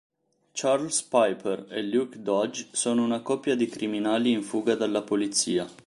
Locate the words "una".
3.03-3.21